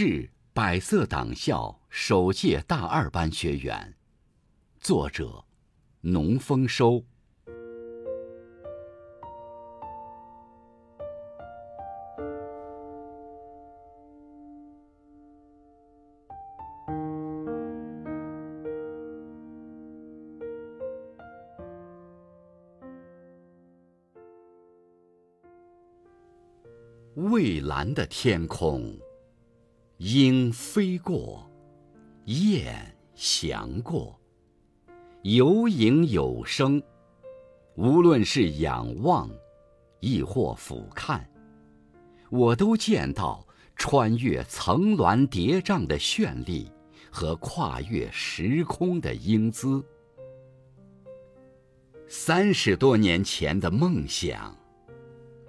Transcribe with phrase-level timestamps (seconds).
[0.00, 3.96] 志百色党校首届大二班学员，
[4.78, 5.44] 作者：
[6.02, 7.04] 农丰收。
[27.16, 28.96] 蔚蓝的天空，
[29.98, 31.50] 鹰飞过，
[32.26, 34.16] 雁翔过，
[35.22, 36.80] 有影有声。
[37.74, 39.28] 无论是仰望，
[39.98, 41.20] 亦或俯瞰，
[42.30, 43.44] 我都见到
[43.74, 46.70] 穿越层峦叠嶂的绚丽
[47.10, 49.84] 和跨越时空的英姿。
[52.06, 54.56] 三十多年前的梦想。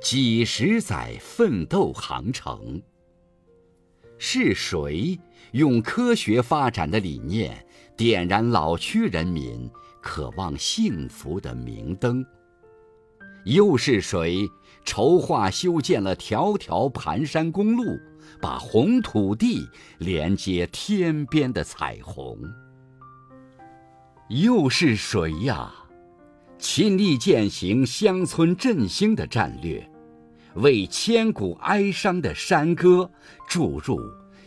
[0.00, 2.80] 几十载奋斗航程，
[4.18, 5.18] 是谁
[5.52, 7.64] 用科学发展的理念
[7.96, 12.24] 点燃老区人民渴望幸福的明灯？
[13.44, 14.46] 又是谁
[14.84, 17.84] 筹划修建了条条盘山公路，
[18.40, 19.66] 把红土地
[19.98, 22.36] 连接天边的彩虹？
[24.28, 25.72] 又是谁呀？
[26.58, 29.88] 亲力践行乡村振兴的战略，
[30.54, 33.10] 为千古哀伤的山歌
[33.48, 34.00] 注入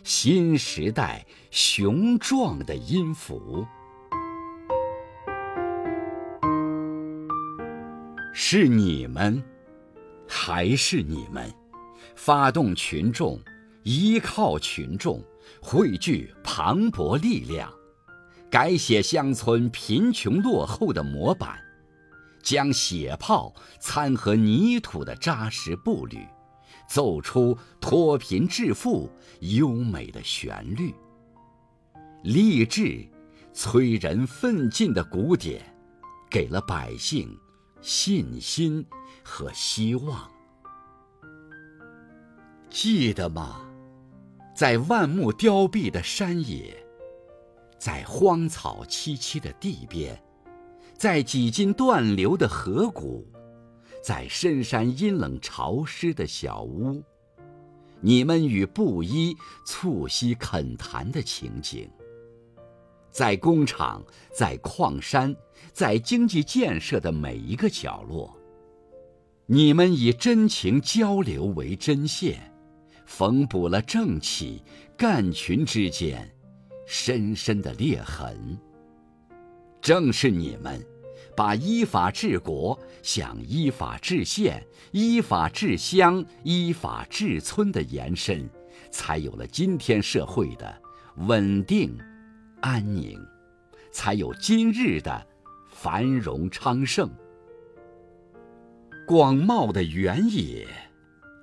[0.04, 3.66] 新时代雄壮的音符。
[8.34, 9.42] 是你们，
[10.28, 11.54] 还是你们，
[12.16, 13.40] 发动群众，
[13.84, 15.24] 依靠群众，
[15.62, 17.72] 汇聚磅礴力量，
[18.50, 21.60] 改写乡村贫穷落后的模板。
[22.42, 26.28] 将血泡掺和泥土的扎实步履，
[26.88, 30.94] 奏出脱贫致富优美的旋律。
[32.24, 33.08] 励志、
[33.54, 35.62] 催人奋进的鼓点，
[36.30, 37.38] 给了百姓
[37.82, 38.86] 信心
[39.24, 40.30] 和希望。
[42.70, 43.62] 记得吗？
[44.56, 46.86] 在万木凋敝的山野，
[47.80, 50.22] 在荒草萋萋的地边。
[51.02, 53.26] 在几经断流的河谷，
[54.04, 57.02] 在深山阴冷潮湿的小屋，
[58.02, 59.36] 你们与布衣
[59.66, 61.90] 促膝恳谈的情景；
[63.10, 65.36] 在工厂，在矿山，
[65.74, 68.38] 在经济建设的每一个角落，
[69.48, 72.54] 你们以真情交流为针线，
[73.08, 74.62] 缝补了正气
[74.96, 76.32] 干群之间
[76.86, 78.56] 深深的裂痕。
[79.82, 80.80] 正是你们。
[81.36, 88.50] 把依法治国向依法治县、依法治乡、依法治村的延伸，
[88.92, 90.82] 才有了今天社会的
[91.18, 91.98] 稳定、
[92.62, 93.20] 安宁，
[93.92, 95.26] 才有今日的
[95.70, 97.10] 繁荣昌盛。
[99.08, 100.68] 广袤的原野，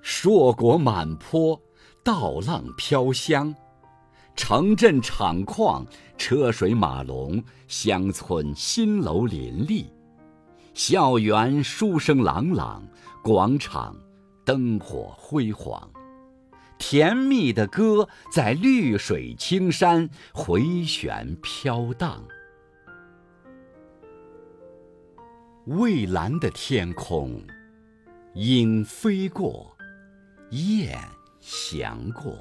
[0.00, 1.60] 硕果满坡，
[2.04, 3.54] 稻浪飘香。
[4.38, 5.84] 城镇厂矿，
[6.16, 9.93] 车水马龙；乡村新楼林立，
[10.72, 12.87] 校园书声朗朗，
[13.21, 13.97] 广场
[14.44, 15.91] 灯火辉煌。
[16.78, 22.22] 甜蜜的歌在绿水青山回旋飘荡。
[25.65, 27.43] 蔚蓝的天空，
[28.34, 29.77] 鹰飞过，
[30.50, 30.97] 雁
[31.41, 32.32] 翔过。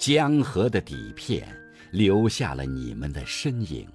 [0.00, 1.46] 江河的底片
[1.90, 3.86] 留下了你们的身影，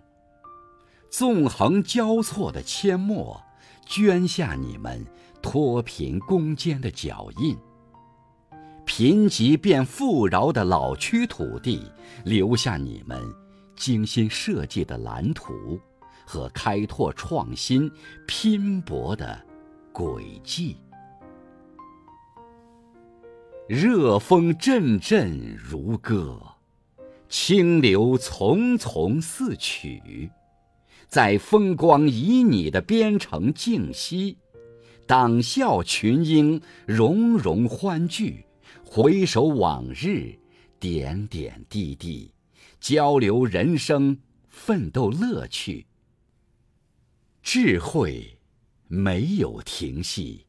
[1.09, 3.41] 纵横交错的阡陌
[3.88, 5.03] 捐下你们
[5.41, 7.57] 脱贫攻坚的脚印。
[8.85, 11.91] 贫瘠变富饶的老区土地
[12.23, 13.19] 留下你们
[13.75, 15.79] 精心设计的蓝图
[16.23, 17.91] 和开拓创新
[18.27, 19.43] 拼搏的
[19.91, 20.77] 轨迹。
[23.67, 26.40] 热风阵阵如歌，
[27.28, 30.29] 清流淙淙似曲，
[31.07, 34.37] 在风光旖旎的边城静息，
[35.07, 38.45] 党校群英融融欢聚，
[38.84, 40.37] 回首往日
[40.79, 42.31] 点点滴滴，
[42.79, 45.87] 交流人生奋斗乐趣。
[47.41, 48.37] 智慧
[48.87, 50.44] 没有停息。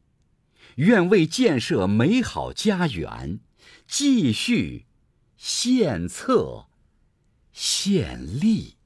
[0.77, 3.39] 愿为建设美好家园，
[3.87, 4.85] 继续
[5.35, 6.67] 献策
[7.51, 8.76] 献力。